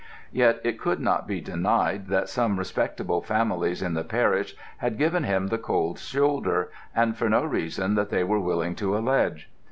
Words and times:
Yet 0.31 0.61
it 0.63 0.79
could 0.79 0.99
not 0.99 1.27
be 1.27 1.39
denied 1.41 2.07
that 2.07 2.27
some 2.27 2.57
respectable 2.57 3.21
families 3.21 3.83
in 3.83 3.93
the 3.93 4.03
parish 4.03 4.55
had 4.77 4.97
given 4.97 5.25
him 5.25 5.49
the 5.49 5.59
cold 5.59 5.99
shoulder, 5.99 6.71
and 6.95 7.15
for 7.15 7.29
no 7.29 7.45
reason 7.45 7.93
that 7.93 8.09
they 8.09 8.23
were 8.23 8.39
willing 8.39 8.73
to 8.77 8.97
allege. 8.97 9.47